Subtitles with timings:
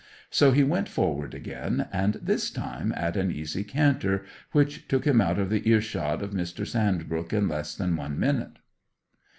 [0.31, 5.21] So he went forward again, and this time at an easy canter which took him
[5.21, 6.65] out of earshot of Mr.
[6.65, 8.57] Sandbrook in less than one minute.